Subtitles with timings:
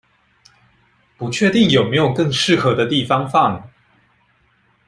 [1.15, 3.69] 不確定有沒有更適合的地方放